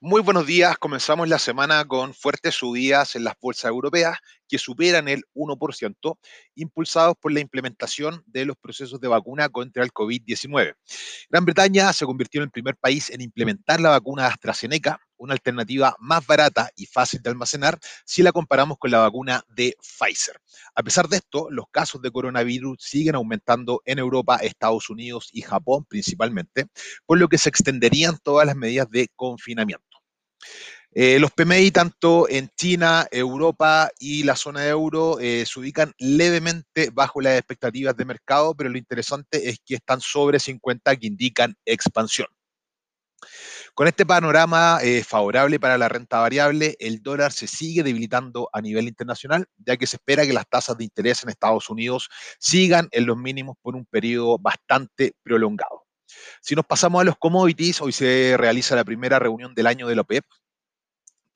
Muy 0.00 0.22
buenos 0.22 0.46
días. 0.46 0.78
Comenzamos 0.78 1.28
la 1.28 1.40
semana 1.40 1.84
con 1.84 2.14
fuertes 2.14 2.54
subidas 2.54 3.16
en 3.16 3.24
las 3.24 3.34
bolsas 3.40 3.68
europeas 3.68 4.18
que 4.46 4.56
superan 4.56 5.08
el 5.08 5.24
1%, 5.34 6.18
impulsados 6.54 7.16
por 7.20 7.32
la 7.32 7.40
implementación 7.40 8.22
de 8.26 8.44
los 8.44 8.56
procesos 8.56 9.00
de 9.00 9.08
vacuna 9.08 9.48
contra 9.48 9.82
el 9.82 9.92
COVID-19. 9.92 10.76
Gran 11.28 11.44
Bretaña 11.44 11.92
se 11.92 12.06
convirtió 12.06 12.40
en 12.40 12.44
el 12.44 12.52
primer 12.52 12.76
país 12.76 13.10
en 13.10 13.22
implementar 13.22 13.80
la 13.80 13.90
vacuna 13.90 14.28
AstraZeneca, 14.28 15.00
una 15.16 15.32
alternativa 15.32 15.96
más 15.98 16.24
barata 16.24 16.70
y 16.76 16.86
fácil 16.86 17.20
de 17.20 17.30
almacenar 17.30 17.80
si 18.04 18.22
la 18.22 18.30
comparamos 18.30 18.78
con 18.78 18.92
la 18.92 19.00
vacuna 19.00 19.42
de 19.48 19.76
Pfizer. 19.80 20.40
A 20.76 20.84
pesar 20.84 21.08
de 21.08 21.16
esto, 21.16 21.48
los 21.50 21.64
casos 21.72 22.00
de 22.02 22.12
coronavirus 22.12 22.78
siguen 22.80 23.16
aumentando 23.16 23.82
en 23.84 23.98
Europa, 23.98 24.36
Estados 24.36 24.90
Unidos 24.90 25.28
y 25.32 25.42
Japón 25.42 25.84
principalmente, 25.88 26.66
por 27.04 27.18
lo 27.18 27.28
que 27.28 27.36
se 27.36 27.48
extenderían 27.48 28.16
todas 28.22 28.46
las 28.46 28.54
medidas 28.54 28.88
de 28.90 29.08
confinamiento. 29.16 29.87
Eh, 30.92 31.18
los 31.18 31.30
PMI, 31.32 31.70
tanto 31.70 32.28
en 32.28 32.48
China, 32.56 33.06
Europa 33.10 33.90
y 33.98 34.22
la 34.24 34.36
zona 34.36 34.62
de 34.62 34.70
euro, 34.70 35.20
eh, 35.20 35.44
se 35.46 35.60
ubican 35.60 35.92
levemente 35.98 36.90
bajo 36.90 37.20
las 37.20 37.38
expectativas 37.38 37.96
de 37.96 38.06
mercado, 38.06 38.54
pero 38.54 38.70
lo 38.70 38.78
interesante 38.78 39.48
es 39.50 39.58
que 39.64 39.74
están 39.74 40.00
sobre 40.00 40.40
50, 40.40 40.96
que 40.96 41.06
indican 41.06 41.54
expansión. 41.64 42.28
Con 43.74 43.86
este 43.86 44.06
panorama 44.06 44.80
eh, 44.82 45.04
favorable 45.04 45.60
para 45.60 45.78
la 45.78 45.88
renta 45.88 46.18
variable, 46.18 46.74
el 46.80 47.02
dólar 47.02 47.32
se 47.32 47.46
sigue 47.46 47.82
debilitando 47.82 48.48
a 48.52 48.60
nivel 48.60 48.88
internacional, 48.88 49.46
ya 49.58 49.76
que 49.76 49.86
se 49.86 49.96
espera 49.96 50.26
que 50.26 50.32
las 50.32 50.48
tasas 50.48 50.76
de 50.78 50.84
interés 50.84 51.22
en 51.22 51.28
Estados 51.30 51.68
Unidos 51.70 52.08
sigan 52.40 52.88
en 52.90 53.06
los 53.06 53.16
mínimos 53.16 53.56
por 53.62 53.76
un 53.76 53.84
periodo 53.86 54.38
bastante 54.38 55.12
prolongado. 55.22 55.84
Si 56.40 56.54
nos 56.54 56.64
pasamos 56.66 57.02
a 57.02 57.04
los 57.04 57.16
commodities, 57.18 57.80
hoy 57.80 57.92
se 57.92 58.36
realiza 58.36 58.74
la 58.74 58.84
primera 58.84 59.18
reunión 59.18 59.54
del 59.54 59.66
año 59.66 59.86
de 59.86 59.94
la 59.94 60.02
OPEP, 60.02 60.24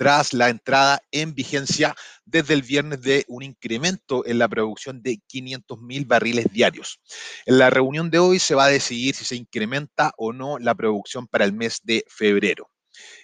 tras 0.00 0.32
la 0.32 0.48
entrada 0.48 1.02
en 1.10 1.34
vigencia 1.34 1.94
desde 2.24 2.54
el 2.54 2.62
viernes 2.62 3.02
de 3.02 3.26
un 3.28 3.42
incremento 3.42 4.24
en 4.24 4.38
la 4.38 4.48
producción 4.48 5.02
de 5.02 5.20
500.000 5.28 6.06
barriles 6.06 6.46
diarios. 6.50 7.02
En 7.44 7.58
la 7.58 7.68
reunión 7.68 8.10
de 8.10 8.18
hoy 8.18 8.38
se 8.38 8.54
va 8.54 8.64
a 8.64 8.70
decidir 8.70 9.14
si 9.14 9.26
se 9.26 9.36
incrementa 9.36 10.14
o 10.16 10.32
no 10.32 10.58
la 10.58 10.74
producción 10.74 11.26
para 11.26 11.44
el 11.44 11.52
mes 11.52 11.80
de 11.82 12.02
febrero. 12.08 12.70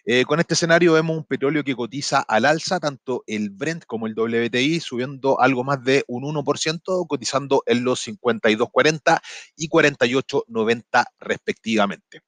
Eh, 0.09 0.25
con 0.25 0.39
este 0.39 0.55
escenario 0.55 0.93
vemos 0.93 1.17
un 1.17 1.25
petróleo 1.25 1.65
que 1.65 1.75
cotiza 1.75 2.21
al 2.21 2.45
alza, 2.45 2.79
tanto 2.79 3.25
el 3.27 3.51
Brent 3.51 3.87
como 3.87 4.07
el 4.07 4.15
WTI 4.17 4.79
subiendo 4.79 5.41
algo 5.41 5.65
más 5.65 5.83
de 5.83 6.05
un 6.07 6.23
1%, 6.23 7.07
cotizando 7.09 7.65
en 7.67 7.83
los 7.83 8.07
52.40 8.07 9.21
y 9.57 9.69
48.90 9.69 11.05
respectivamente. 11.19 12.21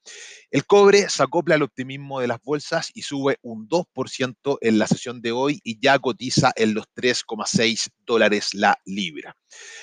El 0.51 0.67
cobre 0.67 1.09
se 1.09 1.23
acopla 1.23 1.55
al 1.55 1.63
optimismo 1.63 2.19
de 2.19 2.27
las 2.27 2.43
bolsas 2.43 2.91
y 2.95 3.03
sube 3.03 3.39
un 3.43 3.69
2% 3.69 4.59
en 4.61 4.79
la 4.81 4.89
sesión 4.89 5.21
de 5.21 5.31
hoy 5.31 5.61
y 5.63 5.79
ya 5.79 6.01
cotiza 6.01 6.51
en 6.57 6.75
los 6.75 6.87
3,6 6.97 7.91
dólares 8.05 8.55
la 8.55 8.81
libra. 8.87 9.37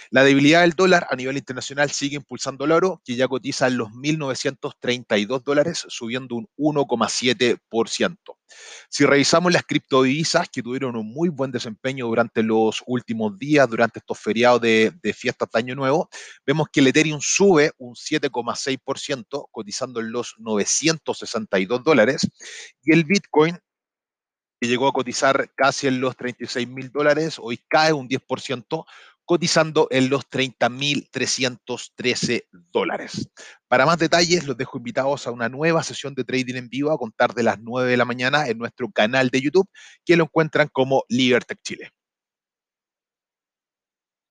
La 0.10 0.24
debilidad 0.24 0.62
del 0.62 0.72
dólar 0.72 1.08
a 1.10 1.16
nivel 1.16 1.38
internacional 1.38 1.92
sigue 1.92 2.18
impulsando 2.18 2.66
el 2.66 2.72
oro, 2.72 3.02
que 3.04 3.16
ya 3.16 3.28
cotiza 3.28 3.68
en 3.68 3.78
los 3.78 3.90
1.932 3.90 5.44
dólares, 5.44 5.86
subiendo 5.88 6.36
un 6.36 6.48
1,7%. 6.58 7.85
Si 8.90 9.06
revisamos 9.06 9.52
las 9.52 9.64
criptodivisas 9.64 10.50
que 10.50 10.64
tuvieron 10.64 10.96
un 10.96 11.12
muy 11.12 11.30
buen 11.30 11.52
desempeño 11.52 12.08
durante 12.08 12.44
los 12.44 12.84
últimos 12.86 13.38
días, 13.38 13.70
durante 13.70 14.00
estos 14.00 14.20
feriados 14.20 14.62
de, 14.62 14.94
de 15.02 15.14
fiestas 15.14 15.50
de 15.52 15.60
Año 15.60 15.76
Nuevo, 15.76 16.10
vemos 16.46 16.68
que 16.72 16.80
el 16.80 16.88
Ethereum 16.88 17.20
sube 17.22 17.72
un 17.78 17.96
7,6%, 17.96 19.48
cotizando 19.52 20.00
en 20.00 20.12
los 20.12 20.36
962 20.38 21.84
dólares, 21.84 22.28
y 22.84 22.94
el 22.94 23.04
Bitcoin 23.04 23.58
que 24.60 24.68
llegó 24.68 24.88
a 24.88 24.94
cotizar 24.94 25.52
casi 25.56 25.88
en 25.88 26.00
los 26.00 26.16
36 26.16 26.68
mil 26.68 26.92
dólares, 26.92 27.38
hoy 27.40 27.60
cae 27.68 27.94
un 27.94 28.08
10%, 28.08 28.86
cotizando 29.26 29.88
en 29.92 30.10
los 30.10 30.30
30.313 30.30 32.46
dólares. 32.72 33.30
Para 33.68 33.86
más 33.86 33.98
detalles, 33.98 34.46
los 34.46 34.56
dejo 34.56 34.78
invitados 34.78 35.28
a 35.28 35.32
una 35.32 35.50
nueva 35.50 35.84
sesión 35.84 36.14
de 36.14 36.24
trading 36.24 36.56
en 36.56 36.70
vivo 36.70 36.92
a 36.92 36.98
contar 36.98 37.34
de 37.34 37.44
las 37.44 37.60
9 37.60 37.90
de 37.90 37.98
la 37.98 38.06
mañana 38.06 38.48
en 38.48 38.58
nuestro 38.58 38.90
canal 38.92 39.30
de 39.30 39.42
YouTube, 39.42 39.68
que 40.06 40.16
lo 40.16 40.26
encuentran 40.26 40.70
como 40.72 41.04
Libertech 41.10 41.60
Chile. 41.64 41.92